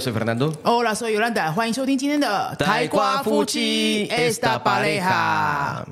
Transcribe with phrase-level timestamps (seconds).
[0.00, 0.58] soy Fernando.
[0.64, 1.52] Hola, soy Yolanda.
[4.10, 5.84] esta pareja.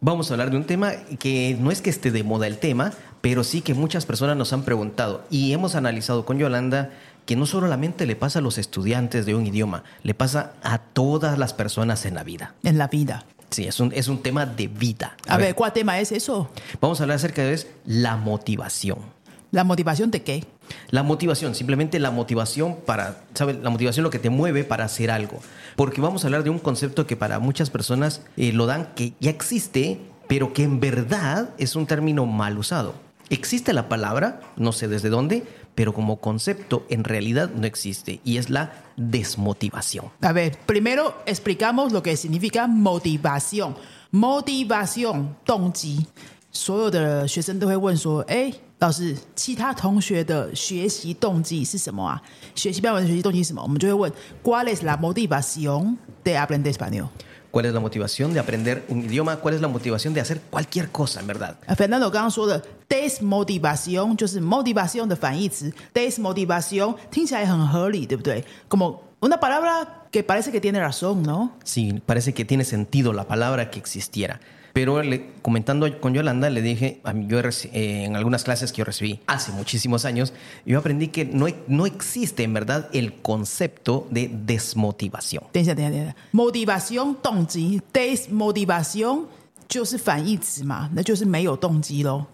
[0.00, 2.92] Vamos a hablar de un tema que no es que esté de moda el tema,
[3.20, 6.90] pero sí que muchas personas nos han preguntado y hemos analizado con Yolanda
[7.24, 11.38] que no solamente le pasa a los estudiantes de un idioma, le pasa a todas
[11.38, 12.54] las personas en la vida.
[12.62, 13.24] En la vida.
[13.50, 15.16] Sí, es un, es un tema de vida.
[15.28, 16.50] A, ver, ¿cuál tema es eso?
[16.80, 19.15] Vamos a hablar acerca de la motivación.
[19.51, 20.45] ¿La motivación de qué?
[20.91, 23.57] La motivación, simplemente la motivación para, ¿sabes?
[23.61, 25.39] La motivación lo que te mueve para hacer algo.
[25.75, 29.13] Porque vamos a hablar de un concepto que para muchas personas eh, lo dan que
[29.19, 32.95] ya existe, pero que en verdad es un término mal usado.
[33.29, 35.43] Existe la palabra, no sé desde dónde,
[35.75, 40.05] pero como concepto en realidad no existe y es la desmotivación.
[40.21, 43.75] A ver, primero explicamos lo que significa motivación.
[44.11, 46.05] Motivación, 动机。
[46.51, 52.21] 所有的学生都会问说：“哎， 老师，其他同学的学习动机是什么啊？
[52.55, 57.09] 学习标文的学习动机是什么？”我们就会问：“¿Cuál es la motivación de aprender español？”
[57.51, 59.35] ¿Cuál es la motivación de aprender un idioma?
[59.35, 61.57] ¿Cuál es la motivación de hacer cualquier cosa, en verdad?
[61.75, 68.45] Fernando 刚刚说的 desmotivación 就是 motivación 的反义词，desmotivación 听起来很合理，对不对？
[68.69, 71.51] como una palabra que parece que tiene razón, ¿no?
[71.65, 74.39] Sí, parece que tiene sentido la palabra que existiera.
[74.75, 78.77] Pero le, comentando con Yolanda, le dije, a mí, yo eh, en algunas clases que
[78.77, 80.31] yo recibí hace muchísimos años,
[80.65, 85.43] yo aprendí que no, no existe en verdad el concepto de desmotivación.
[85.51, 89.25] 等一下，等一下，等一下，motivación 动机，desmotivación
[89.67, 92.25] 就是反义词嘛，那就是没有动机喽。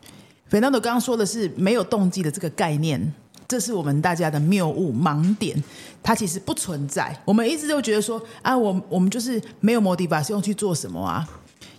[0.48, 3.14] Fernando 刚刚说的是没有动机的这个概念，
[3.48, 5.64] 这是我们大家的谬误盲点，
[6.04, 7.20] 它其实不存在。
[7.26, 11.28] 我们一直都觉得说啊，我我们就是没有 motivación 去做什么啊。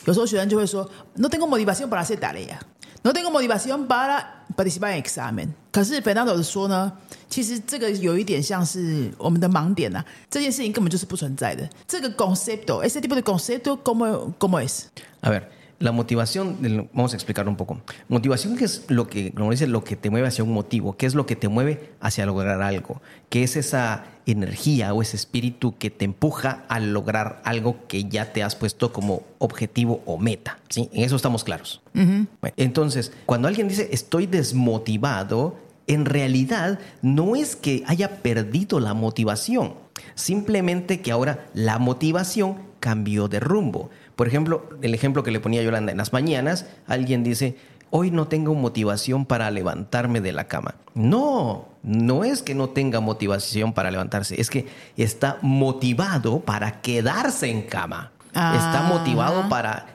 [0.06, 5.48] 有时候学生就会说，no tengo motivación para hacer tarea，no tengo motivación para participar en examen。
[5.72, 6.92] 可是 Fernando 说呢，
[7.30, 11.68] 其实这个有一点像是我们的盲点啊，这件事情根本就是不存在的。
[11.88, 15.44] 这个 concepto，ese tipo de concepto como como es？A ver.
[15.84, 17.82] La motivación, vamos a explicar un poco.
[18.08, 21.06] Motivación que es lo que, como dice, lo que te mueve hacia un motivo, qué
[21.06, 25.78] es lo que te mueve hacia lograr algo, qué es esa energía o ese espíritu
[25.78, 30.58] que te empuja a lograr algo que ya te has puesto como objetivo o meta.
[30.70, 30.90] ¿sí?
[30.94, 31.82] En eso estamos claros.
[31.94, 32.28] Uh -huh.
[32.40, 35.58] bueno, entonces, cuando alguien dice estoy desmotivado,
[35.88, 39.74] en realidad no es que haya perdido la motivación,
[40.16, 43.90] simplemente que ahora la motivación cambió de rumbo.
[44.17, 47.57] Por ejemplo, el ejemplo que le ponía Yolanda, en las mañanas alguien dice,
[47.91, 50.75] hoy no tengo motivación para levantarme de la cama.
[50.95, 54.67] No, no es que no tenga motivación para levantarse, es que
[54.97, 58.13] está motivado para quedarse en cama.
[58.35, 58.55] Ah.
[58.55, 59.87] Está motivado para,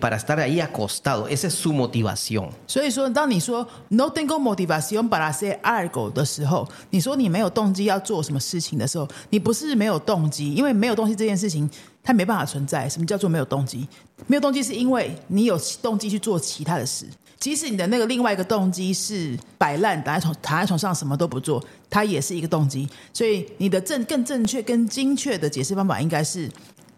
[0.00, 1.28] para estar ahí acostado.
[1.28, 2.50] Esa es su motivación.
[2.66, 11.70] 所以说，当你说 no tengo motivación para hacer algo 的时候，你说你没有动机要做什么事情的时候，你不是没有动机，因为没有动机这件事情
[12.03, 12.87] 它没办法存在。
[12.87, 13.87] 什么叫做没有动机？
[14.27, 17.05] 没有动机是因为你有动机去做其他的事。
[17.39, 22.87] 即使你的那个另外一个动机是摆烂，躺在床躺在床上什么都不做，它也是一个动机。
[23.11, 26.49] 所以你的正更正确、更精确的解释方法应该是。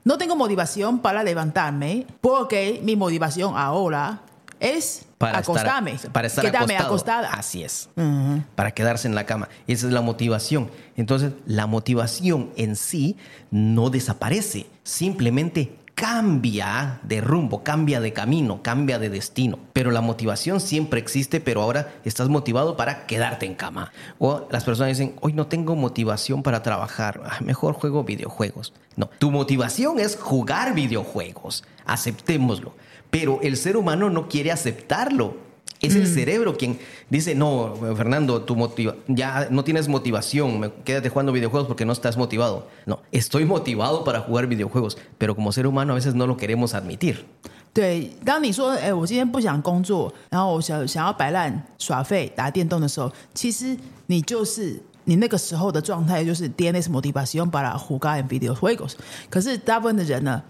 [0.05, 4.17] No tengo motivación para levantarme porque mi motivación ahora
[4.63, 7.19] es para acostarme, estar, para estar quedarme acostada.
[7.19, 7.39] acostada.
[7.39, 7.89] Así es.
[7.95, 8.43] Uh -huh.
[8.55, 9.49] Para quedarse en la cama.
[9.67, 10.71] Esa es la motivación.
[10.95, 13.17] Entonces, la motivación en sí
[13.51, 19.59] no desaparece, simplemente cambia de rumbo, cambia de camino, cambia de destino.
[19.73, 23.91] Pero la motivación siempre existe, pero ahora estás motivado para quedarte en cama.
[24.19, 28.73] O las personas dicen, hoy no tengo motivación para trabajar, mejor juego videojuegos.
[28.95, 32.73] No, tu motivación es jugar videojuegos, aceptémoslo
[33.12, 35.48] Pero el ser humano no quiere aceptarlo.
[35.80, 36.76] Es el cerebro quien
[37.08, 42.16] dice, no, Fernando, tu motiva ya no tienes motivación, quédate jugando videojuegos porque no estás
[42.16, 42.66] motivado.
[42.84, 46.74] No, estoy motivado para jugar videojuegos, pero como ser humano a veces no lo queremos
[46.74, 47.24] admitir.
[47.72, 53.76] 对，当你说“哎，我今天不想工作，然后我想想要摆烂、耍废、打电动”的时候，其实
[54.06, 58.94] 你就是你那个时候的状态，就是 tienes motivación para jugar en videojuegos。
[59.30, 60.42] 可是大部分的人呢？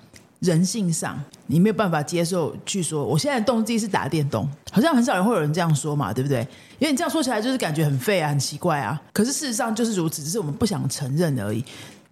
[0.43, 6.40] 人性上，你没有办法接受去说，我现在的动机是打电动，好像很少人会有人这样说嘛，对不对？
[6.79, 9.00] 因为你这样说起来就是感觉很废啊，很奇怪啊。
[9.12, 11.64] 可是事实上就是如此，只是我们不想承认而已。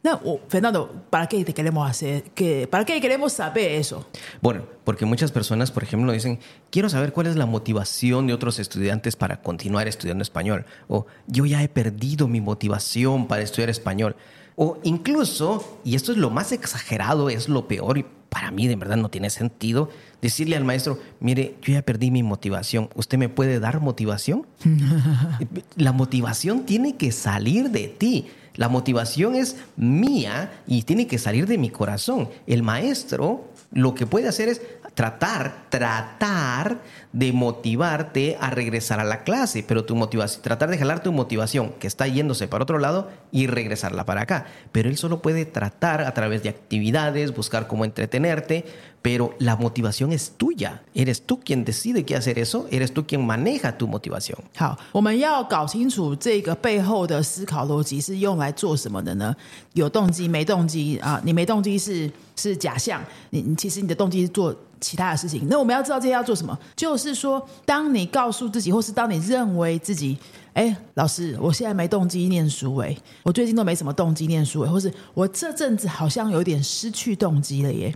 [0.02, 2.22] 那我 Fernando, ¿para qué te queremos hacer?
[2.32, 4.04] ¿Qué, ¿Para qué queremos saber eso?
[4.40, 6.38] Bueno, porque muchas personas, por ejemplo, dicen,
[6.70, 10.64] quiero saber cuál es la motivación de otros estudiantes para continuar estudiando español.
[10.88, 14.14] O yo ya he perdido mi motivación para estudiar español.
[14.54, 18.77] O incluso, y esto es lo más exagerado, es lo peor, y para mí de
[18.77, 19.89] verdad no tiene sentido,
[20.21, 24.47] decirle al maestro, mire, yo ya perdí mi motivación, ¿usted me puede dar motivación?
[25.75, 28.27] La motivación tiene que salir de ti.
[28.55, 32.29] La motivación es mía y tiene que salir de mi corazón.
[32.47, 34.61] El maestro lo que puede hacer es
[34.93, 36.81] tratar, tratar
[37.12, 41.72] de motivarte a regresar a la clase, pero tu motivación, tratar de jalar tu motivación
[41.78, 44.46] que está yéndose para otro lado y regresarla para acá.
[44.72, 48.64] Pero él solo puede tratar a través de actividades, buscar cómo entretenerte,
[49.02, 50.82] pero la motivación es tuya.
[50.94, 54.38] Eres tú quien decide qué hacer eso, eres tú quien maneja tu motivación.
[54.56, 59.34] 好，我们要搞清楚这个背后的思考逻辑是用来做什么的呢？
[59.74, 61.20] 有动机没动机啊？
[61.24, 63.00] 你没动机是是假象，
[63.30, 65.47] 你你其实你的动机是做 其他的事情。
[65.47, 70.17] 那我们要知道这些要做什么，就是说，当你告诉自己，或是当你认为自己，
[70.53, 72.93] 哎，老师，我现在没动机念书，哎，
[73.23, 77.95] 我最近都没什么动机念书，哎，或是我这阵子好像有点失去动机了耶。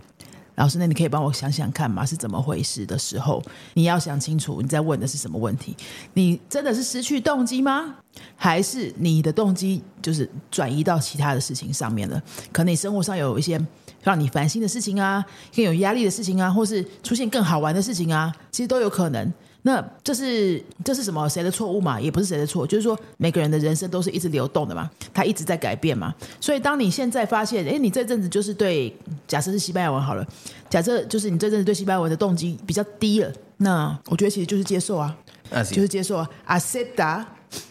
[0.54, 2.06] 老师，那你可以帮我想想看吗？
[2.06, 3.42] 是怎么回事的时候，
[3.74, 5.76] 你要想清楚你在问的是什么问题。
[6.14, 7.96] 你真的是失去动机吗？
[8.34, 12.22] 还是你的动机就是转移到其他的事情上面了？
[12.52, 13.60] 可能你生活上有一些
[14.06, 19.32] 让你烦心的事情啊，更有压力的事情啊，或是出现更好玩的事情啊，其实都有可能。
[19.62, 21.28] 那这是这是什么？
[21.28, 22.00] 谁的错误嘛？
[22.00, 26.14] 也不是谁的错，就是说每个人的人生都是一直流动的嘛，他一直在改变嘛。
[26.40, 30.24] 所以当你现在发现，哎，你这阵子就是对，假设是西班牙文好了，
[30.70, 35.16] 假设就是你这阵子对西班牙文的动机比较低了，那我觉得其实就是接受啊，
[35.50, 36.30] 就是接受啊。
[36.46, 37.24] Acepta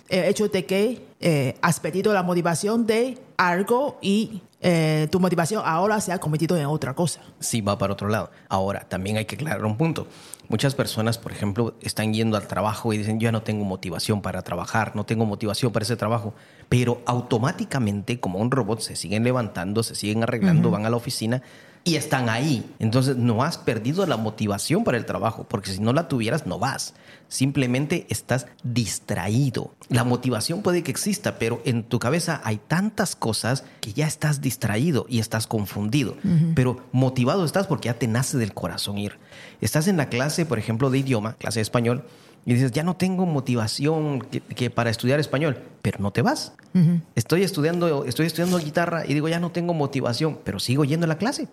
[0.10, 6.02] el hecho de que has perdido la motivación de algo y eh, tu motivación ahora
[6.02, 7.22] se ha convertido en otra cosa.
[7.40, 8.32] Sí, va para otro lado.
[8.50, 10.08] Ahora, también hay que aclarar un punto.
[10.48, 14.42] Muchas personas, por ejemplo, están yendo al trabajo y dicen, yo no tengo motivación para
[14.42, 16.34] trabajar, no tengo motivación para ese trabajo,
[16.70, 21.42] pero automáticamente, como un robot, se siguen levantando, se siguen arreglando, van a la oficina
[21.88, 22.66] y están ahí.
[22.80, 26.58] Entonces no has perdido la motivación para el trabajo, porque si no la tuvieras no
[26.58, 26.96] vas.
[27.28, 29.72] Simplemente estás distraído.
[29.88, 34.42] La motivación puede que exista, pero en tu cabeza hay tantas cosas que ya estás
[34.42, 36.18] distraído y estás confundido.
[36.56, 39.20] Pero motivado estás porque ya te nace del corazón ir.
[39.62, 42.04] Estás en la clase, por ejemplo, de idioma, clase de español,
[42.46, 46.54] y dices, ya no tengo motivación que, para estudiar español, pero no te vas.
[47.16, 51.08] Estoy estudiando, estoy estudiando guitarra y digo, ya no tengo motivación, pero sigo yendo a
[51.08, 51.48] la clase.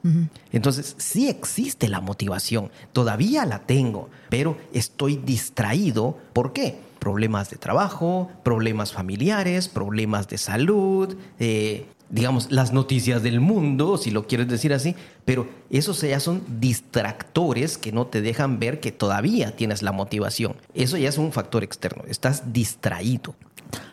[0.53, 6.19] Entonces, sí existe la motivación, todavía la tengo, pero estoy distraído.
[6.33, 6.79] ¿Por qué?
[6.99, 14.12] Problemas de trabajo, problemas familiares, problemas de salud, eh, digamos, las noticias del mundo, si
[14.12, 14.96] lo quieres decir así,
[15.26, 20.56] pero esos ya son distractores que no te dejan ver que todavía tienes la motivación.
[20.74, 23.36] Eso ya es un factor externo, estás distraído.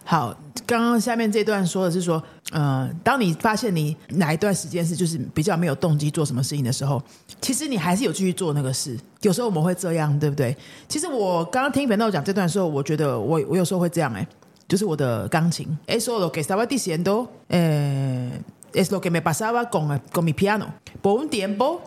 [0.04, 2.22] 好，刚刚下面这段说的是说，
[2.52, 7.02] 呃，当你发现你哪一段时间是就是比较没有动机做什么事情的时候，
[7.40, 8.96] 其实你还是有继续做那个事。
[9.22, 10.56] 有时候我们会这样，对不对？
[10.88, 14.28] 其实我刚刚听粉豆讲这段的时候，我觉得我我有时候会这样哎、欸。
[14.69, 15.67] 就是我的钢琴。
[15.87, 18.29] Eso lo que estaba diciendo eh,
[18.73, 20.75] es lo que me pasaba con, con mi piano.
[21.01, 21.81] Por un tiempo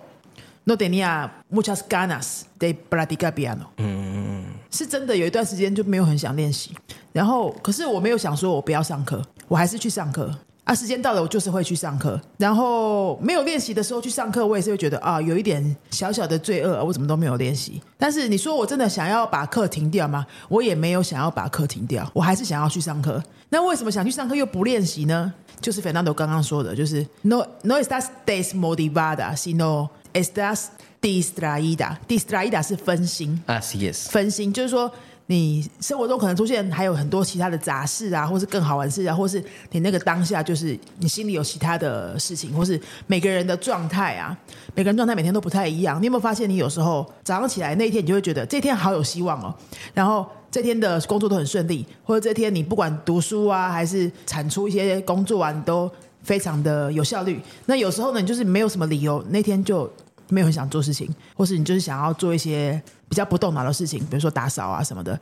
[0.66, 3.68] no tenía muchas ganas de practicar piano。
[3.78, 6.72] 嗯，是真的有一段时间就没有很想练习。
[7.12, 10.34] 然后，可是我没有想说我不要上课，我还是去上课。
[10.64, 12.20] 啊，时间到了，我就是会去上课。
[12.38, 17.82] 然后没有练习的时候去上课，我也是会觉得啊，有一点小小的罪恶，我怎么都没有练习。
[17.98, 20.24] 但是你说我真的想要把课停掉吗？
[20.48, 23.20] 我也没有想要把课停掉，我还是想要去上课。
[23.48, 25.32] 那为什么想去上课又不练习呢？
[25.60, 30.66] 就是 Fernando 刚刚说的，就是 No no estás desmotivada, sino estás
[31.00, 31.96] distraída.
[32.06, 34.92] Distraída 是分心啊，Yes，分心就是说。
[35.26, 44.36] 你生活中可能出现还有很多其他的杂事啊，或是更好玩的事啊，或是你那个当下就是你心里有其他的事情，或是每个人的状态啊，
[44.74, 46.00] 每个人状态每天都不太一样。
[46.00, 49.54] 你有没有发现，你有时候早上起来那一天，你就会觉得这天好有希望哦，
[49.94, 55.90] 然后这天的工作都很顺利，或者这天你不管读书啊，还是产出一些工作啊，你都
[56.22, 57.40] 非常的有效率。
[57.66, 59.90] 那有时候呢，你就是没有什么理由，那天就
[60.32, 62.82] 没有很想做事情，或是你就是想要做一些。
[63.12, 65.20] 比较不动脑的事情，比如说打扫啊什么的，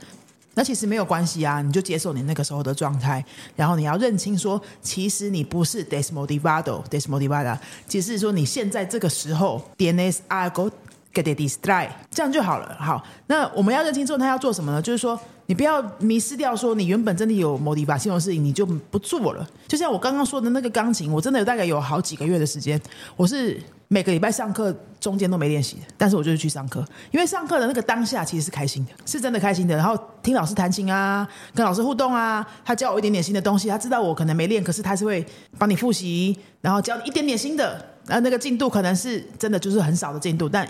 [0.54, 3.24] 那其实没有关系啊，你就接受你那个时候的状态，
[3.56, 10.70] 然后你要认清说，其实你不是 desmotivado，desmotivada，其实说你现在这个时候 tienes algo
[11.12, 12.76] que te distrae，这样就好了。
[12.78, 14.80] 好，那我们要认清之后，他要做什么呢？
[14.80, 19.44] 就是说，你不要迷失掉，说你原本真的有 motivation 的事情，你就不做了。
[19.66, 22.80] 就像我刚刚说的那个钢琴，我真的有大概有好几个月的时间，
[23.16, 23.60] 我是。
[23.92, 29.76] 每个礼拜上课中间都没练习，但是我就是去上课，因为上课的那个当下其实是开心的，是真的开心的。
[29.76, 35.26] 然后听老师弹琴啊，跟老师互动啊，他教我一点点新的东西，他知道我可能没练，可是他是会
[35.58, 37.84] 帮你复习，然后教你一点点新的。
[38.06, 40.66] 啊，那个进度可能是真的就是很少的进度，但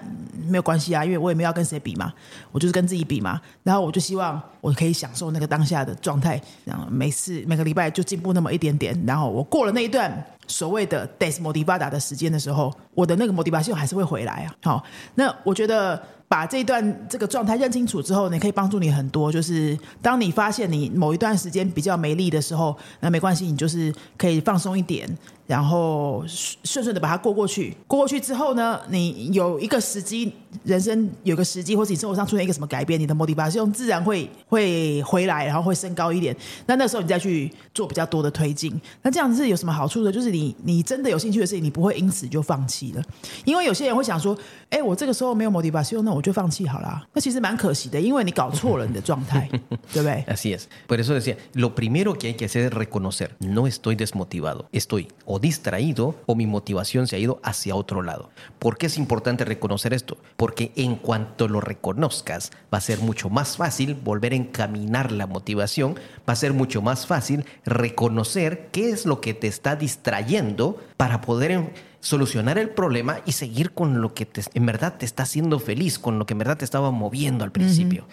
[0.49, 2.13] 没有关系啊，因为我也没有要跟谁比嘛，
[2.53, 3.41] 我就是跟自己比嘛。
[3.63, 9.01] 然后我就希望我可以享受那个当下的状态，然后每次每个礼拜就进步那么一点点。
[9.07, 10.13] 然后我过了那一段
[10.51, 14.55] 所谓的 des motivada 的时间的时候，我的那个 motivation 还是会回来啊。
[14.63, 16.03] 好，那我觉得。
[16.31, 19.33] 把这段这个状态认清楚之后，你可以帮助你很多。
[19.33, 25.11] 就是当你发现你某一段时间比较没力的时候，那没关系，你就是可以放松一点。
[25.49, 30.33] 然后顺顺的把它过过去，过过去之后呢，你有一个时机，
[30.65, 36.37] 人生有个时机，或者你生活上出现一个什么改变，你的 motivation 自然会会回来，然后会升高一点。
[36.67, 40.11] 那那时候你再去做比较多的推进，那这样子是有什么好处的？
[40.11, 43.03] 就是你你真的有兴趣的事情，你不会因此就放弃了。
[43.45, 44.37] 因为有些人会想说，
[44.69, 47.07] 哎，我这个时候没有 motivation，那我就放弃好了。
[47.13, 49.49] 那其实蛮可惜的，因为你搞错了你的状态，
[49.93, 50.65] 对不对？Así es.
[50.89, 55.09] Por eso decía, lo primero que hay que hacer es reconocer, no estoy desmotivado, estoy
[55.25, 58.31] o distraído o mi motivación se ha ido hacia otro lado.
[58.59, 60.17] ¿Por qué es importante reconocer esto?
[60.41, 65.27] Porque en cuanto lo reconozcas, va a ser mucho más fácil volver a encaminar la
[65.27, 70.83] motivación, va a ser mucho más fácil reconocer qué es lo que te está distrayendo
[70.97, 75.59] para poder solucionar el problema y seguir con lo que en verdad te está haciendo
[75.59, 78.07] feliz, con lo que en verdad te estaba moviendo al principio.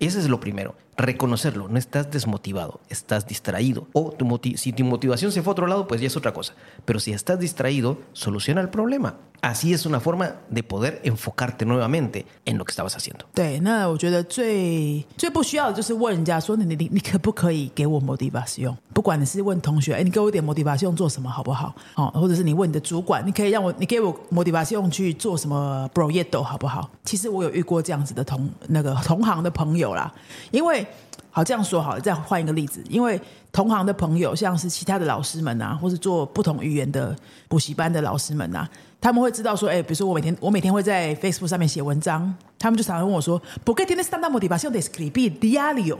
[0.00, 3.87] Ese es lo primero reconocerlo, no estás desmotivado, estás distraído.
[3.93, 6.53] O tu si tu motivación se fue a otro lado, pues ya es otra cosa.
[6.85, 9.15] Pero si estás distraído, soluciona el problema.
[9.41, 13.25] Así es una forma de poder enfocarte nuevamente en lo que estabas haciendo.
[13.35, 18.75] 对，那我觉得最最不需要的就是问人家说你你你可不可以给我 motivation？
[18.91, 21.75] 不管你是问同学，哎，你给我一点 motivation 做什么好不好？
[21.95, 26.89] 哦，或者是你问你的主管，你可以让我你给我 motivation 去做什么 project 好不好？
[27.03, 30.11] 其实我有遇过这样子的同那个同行的朋友啦，
[30.49, 30.87] 因为
[31.30, 32.82] 好，这样说好了，再换一个例子。
[32.88, 33.20] 因为
[33.52, 37.14] 同行的朋友，像是其他的老师们啊，或是做不同语言的
[37.48, 38.68] 补习班的老师们啊，
[39.00, 45.98] 他们会知道说，哎，比如说我每天我每天会在 Facebook 上面写文章，他们就常常问我说：“¿Por qué tienes tanta motivación de escribir diario？”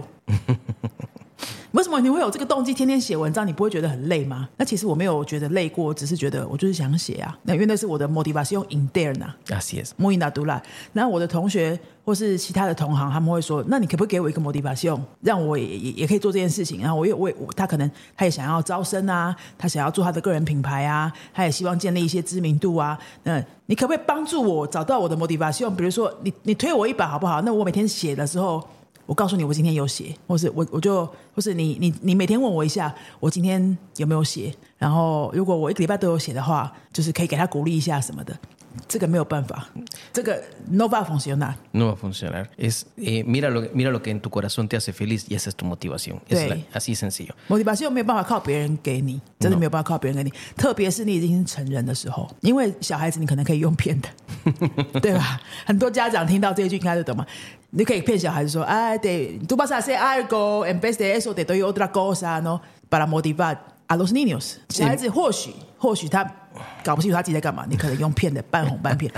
[1.73, 3.47] 为什么你会有这个动机天天写文章？
[3.47, 4.49] 你不会觉得很累吗？
[4.57, 7.39] 那其实我没有觉得累过，只是觉得我就是想写啊。
[7.45, 9.27] 那因为那是我的 motivation in there 呢。
[9.47, 9.91] Así es.
[9.97, 10.61] Muy natural.
[10.93, 22.99] 然后我的同学或是其他的同行，他们会说：“那你可不可以给我一个 motivation，让我也也也可以做这件事情？”然后我也我也他可能他也想要招生啊，他想要做他的个人品牌啊，他也希望建立一些知名度啊。
[23.23, 25.71] 那你可不可以帮助我找到我的 motivation？
[25.77, 27.41] 比如说，你你推我一把好不好？
[27.43, 28.61] 那我每天写的时候。
[29.11, 34.55] 我告诉你，我今天有写，或是我我就，或是你你你每天问我一下，我今天有没有写？
[34.81, 38.35] 然后如果我一个礼拜都有写的话，就是可以给他鼓励一下什么的。
[38.87, 39.67] 这个没有办法，
[40.13, 41.55] 这个 no va a funcionar。
[41.73, 42.47] No va a funcionar.
[42.57, 45.51] Es eh, mira lo mira lo que en tu corazón te hace feliz y esa
[45.51, 46.21] es tu motivación.
[46.29, 47.35] Es la, así sencillo.
[47.49, 50.33] Motivación 没有办法靠别人给你，真的没有办法靠别人给你。
[50.57, 54.09] 特别是你已经成人的时候，因为小孩子你可能可以用骗的，
[55.01, 55.41] 对吧？
[55.67, 57.27] 很多家长听到这一句应该就懂嘛。
[57.71, 62.61] 你可以骗小孩子说：“哎，对，tú vas a hacer algo en vez de eso te doy otra cosa, ¿no?
[62.89, 66.24] Para motivar a los niños。”小孩子或许或许他
[66.84, 69.12] 搞不清楚他自己在干嘛，你可能用骗的，半哄半骗。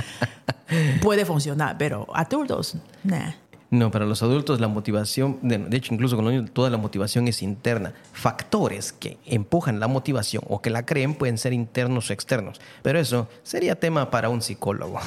[1.02, 3.34] Puede funcionar, pero adultos, nah.
[3.70, 7.28] No, para los adultos la motivación, de hecho incluso con los niños toda la motivación
[7.28, 7.92] es interna.
[8.14, 12.98] Factores que empujan la motivación o que la creen pueden ser internos o externos, pero
[12.98, 15.02] eso sería tema para un psicólogo.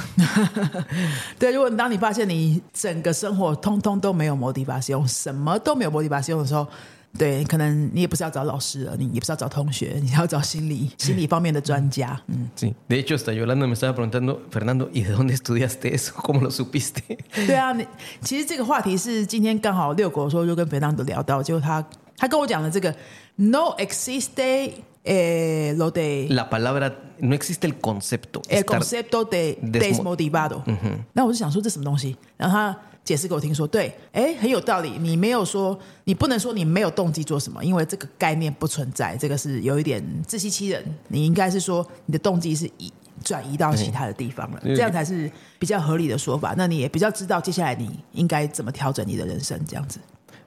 [1.39, 6.69] 对，如果当你发现你整个生活通通都没有 motivación，什么都没有 motivación 的时候。
[7.18, 12.20] 对，可能你也不是要找老师了，你也不是要找同学，你要找心理心理方面的专家。
[12.28, 12.74] 嗯，sí.
[12.90, 16.14] De hecho, hasta Yolanda me estaba preguntando, Fernando, ¿y de dónde estudiaste eso?
[16.16, 17.18] ¿Cómo lo supiste?
[17.48, 17.88] 对啊，你
[18.22, 21.82] 其实这个话题是今天刚好遛狗的时候就跟 Fernando 聊到，就他
[22.18, 22.94] 他跟我讲了这个
[23.36, 24.72] “no existe
[25.06, 30.62] eh lo de la palabra no existe el concepto el concepto de desmotivado”。
[31.14, 32.78] 那我就想说这什么东西，然后他。
[33.06, 34.98] 解释给我听，说对，哎，很有道理。
[35.00, 40.84] 你没有说，你不能说你没有动机做什么，因为这个概念不存在，这个是有一点自欺欺人。
[41.10, 42.92] 你应该是说，你的动机是移
[43.24, 46.56] 转移到其他的地方了，这样才是比较合理的说法。
[46.58, 50.00] 那你也比较知道接下来你应该怎么调整你的人生，这样子。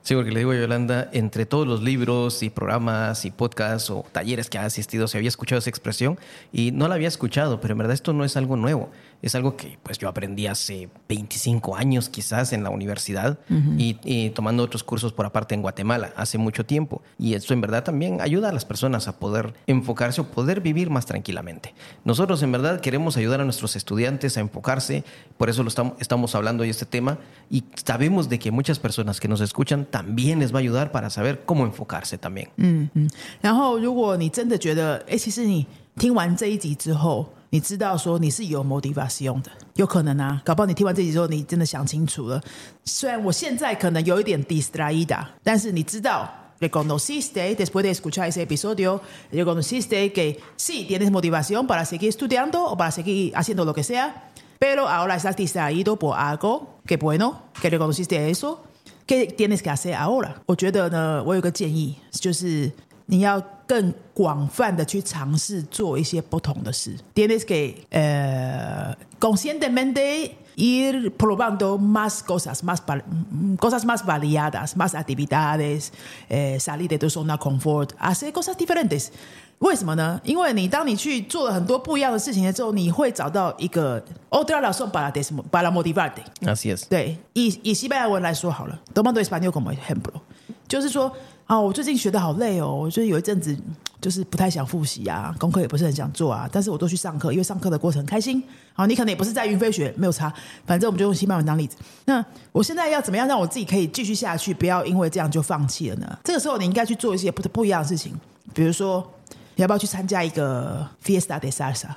[0.09, 4.07] Sí, porque le digo a Yolanda, entre todos los libros y programas y podcasts o
[4.11, 6.19] talleres que ha asistido, se había escuchado esa expresión
[6.51, 8.89] y no la había escuchado, pero en verdad esto no es algo nuevo.
[9.21, 13.39] Es algo que pues yo aprendí hace 25 años quizás en la universidad
[13.77, 17.03] y, tomando otros cursos por aparte en Guatemala hace mucho tiempo.
[17.19, 20.89] Y esto en verdad también ayuda a las personas a poder enfocarse o poder vivir
[20.89, 21.75] más tranquilamente.
[22.05, 25.03] Nosotros en verdad queremos ayudar a nuestros estudiantes a enfocarse,
[25.37, 27.19] por eso lo estamos, estamos hablando de este tema
[27.51, 31.10] y sabemos de que muchas personas que nos escuchan también les va a ayudar para
[31.10, 32.48] saber cómo enfocarse también.
[32.58, 33.10] 嗯嗯，
[33.42, 35.66] 然后如果你真的觉得，哎，其实你
[35.98, 42.42] 听完这一集之后， 你知道说你是有 motivation 的，有可能啊，搞不好你听完这集之后，你真的想清楚了。
[42.84, 46.30] 虽然我现在可能有一点 distraída，但是你知道。
[46.60, 49.02] Reconociste después de escuchar ese episodio,
[49.34, 54.32] reconociste que sí tienes motivación para seguir estudiando o para seguir haciendo lo que sea,
[54.60, 58.64] pero ahora estás distraído por algo que bueno, que reconociste eso,
[59.08, 60.34] ¿qué tienes que hacer ahora?
[60.46, 62.72] 我觉得呢，我有个建议，就是
[63.08, 66.96] 你要更广泛的去尝试做一些不同的事。
[67.14, 75.92] Tienes que eh, conscientemente ir probando más cosas, más val- mm, cosas más variadas, más actividades,
[76.30, 79.12] eh, salir de tu zona de confort, hacer cosas diferentes.
[79.59, 80.21] 为什么呢？
[80.23, 84.01] 因为你当你去做了很多不一样的事情的时候，你会找到一个
[84.31, 86.23] otra razón para des para motivarte。
[86.43, 86.85] Así es.
[86.89, 90.13] 对，以以西班牙文来说好了，tomando español como ejemplo，
[90.69, 91.13] 就是说
[91.47, 93.57] 啊，我最近学的好累哦，我就是有一阵子
[94.01, 98.41] 就是不太想复习啊，功课也不是很想做啊，但是我都去上课，因为上课的过程很开心。
[98.75, 100.33] 好，你可能也不是在云飞学，没有差，
[100.65, 101.77] 反正我们就用西班牙文当例子。
[102.05, 106.19] 那我现在要怎么样让我自己可以继续下去，不要因为这样就放弃了呢？
[106.23, 108.15] 这个时候你应该去做一些不不一样的事情，
[108.55, 109.05] 比如说
[109.59, 111.89] 你要不要去参加一个 Fiesta de Salsa？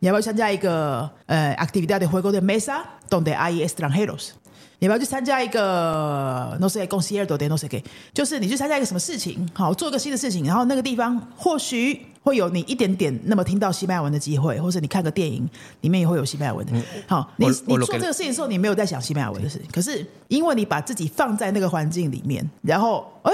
[0.00, 4.32] 你要不要参加一个呃 actividad de juego de mesa donde hay extranjeros？
[4.78, 7.82] 你要不要去参加一个 no sé concierto de no sé qué？
[8.12, 15.48] 就是你去参加一个什么事情，好做一个新的事情，然后那个地方或许会有你一点点那么听到西班牙文的机会，或者你看个电影
[15.80, 16.72] 里面也会有西班牙文的。
[17.06, 23.32] 好，你你做这个事情的时候，你没有在想西班牙文的事情，可是因为你把自己放在那个环境里面，然后哎。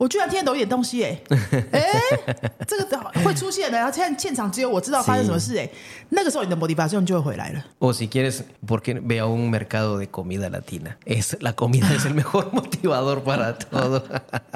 [0.00, 1.18] 我居然听得懂一点东西哎、
[1.72, 1.82] 哎、
[2.66, 3.78] 这个会出现的。
[3.78, 5.68] 然后现在现场只有我知道发生什么事哎、
[6.10, 7.64] 那个时候你的 motivation 就会回来了。
[7.78, 10.98] O si quieres, porque ve a un mercado de comida latina.
[11.04, 14.02] Es, la comida es el mejor motivador para todo.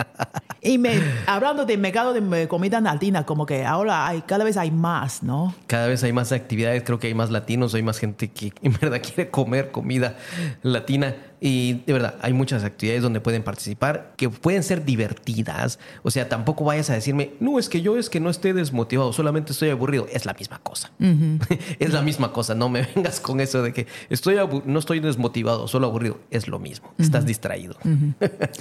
[0.63, 4.71] Y me, hablando de mercado de comida latina, como que ahora hay, cada vez hay
[4.71, 5.55] más, ¿no?
[5.67, 8.77] Cada vez hay más actividades, creo que hay más latinos, hay más gente que en
[8.79, 10.17] verdad quiere comer comida
[10.63, 11.15] latina.
[11.46, 15.78] y de verdad, hay muchas actividades donde pueden participar que pueden ser divertidas.
[16.02, 19.14] O sea, tampoco vayas a decirme, no, es que yo es que no esté desmotivado,
[19.14, 20.08] solamente estoy aburrido.
[20.12, 20.90] Es la misma cosa.
[21.80, 22.56] es la misma cosa.
[22.56, 26.18] No me vengas con eso de que estoy no estoy desmotivado, solo aburrido.
[26.32, 26.92] Es lo mismo.
[26.98, 27.76] Estás distraído.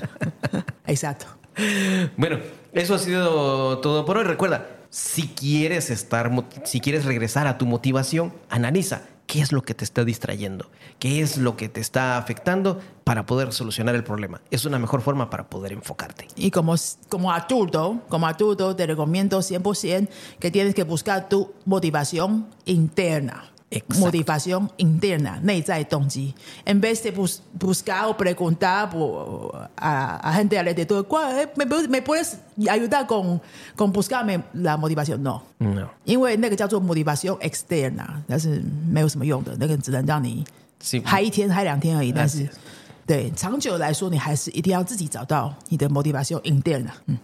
[0.87, 1.25] Exacto.
[2.19, 2.37] Bueno,
[2.75, 4.25] eso ha sido todo por hoy.
[4.25, 6.31] Recuerda, si quieres estar,
[6.65, 11.21] si quieres regresar a tu motivación, analiza qué es lo que te está distrayendo, qué
[11.21, 14.41] es lo que te está afectando para poder solucionar el problema.
[14.51, 16.29] Es una mejor forma para poder enfocarte.
[16.37, 16.75] Y como,
[17.09, 20.09] como adulto, como adulto, te recomiendo 100%
[20.39, 23.54] que tienes que buscar tu motivación interna.
[23.99, 26.33] Motivación interna, 内在动机.
[26.65, 31.67] En vez de bus- buscar o preguntar por- a, a gente alrededor, "¿Cuál- eh, ¿me,
[31.67, 32.37] puedes- me puedes
[32.69, 33.41] ayudar con,
[33.75, 35.23] con buscarme la motivación?
[35.23, 35.43] No.
[35.59, 35.89] No.
[36.05, 40.45] 因为那个叫做 motivación externa，但是没有什么用的，那个只能让你.
[41.05, 42.13] 嗨一天、嗨两天而已。
[42.13, 42.47] 但是
[43.07, 46.91] 对长久来说，你还是一定要自己找到你的 motivación interna。
[47.07, 47.19] 嗯.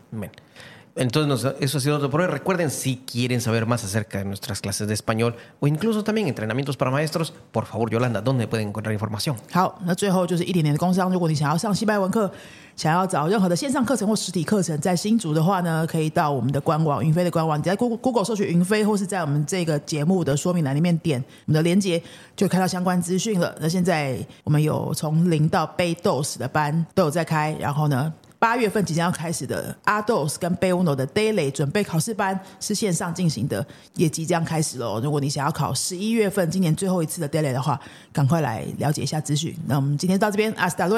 [1.01, 2.27] Entonces, nos- eso ha sido todo por hoy.
[2.27, 6.77] Recuerden, si quieren saber más acerca de nuestras clases de español o incluso también entrenamientos
[6.77, 9.35] para maestros, por favor, Yolanda, ¿dónde pueden encontrar información?
[9.51, 11.11] 好，那最后就是一点点的工商。
[11.11, 12.31] 如果你想要上西班牙文课，
[12.77, 22.03] 想要找任何的线上课程或实体课程，在新竹的话呢，可以到我们的官网云飞的官网，你在 Google Google 搜取云飞，或是在我们这个节目的说明栏里面点我们的连接，
[22.37, 23.57] 就看到相关资讯了。
[23.59, 28.13] 那现在我们有从零到贝 dos 的班都有在开，然后呢。
[28.41, 34.99] 八月份即将要开始的阿 dos 跟贝 uno 的 daily 准备考试班是线上进行的，也即将开始喽。
[34.99, 37.79] 如果你想要考十一月份今年最后一次的 daily 的话，
[38.15, 39.55] 赶快来了解一下资讯。
[39.67, 40.95] 那我们今天到这边 ask 大家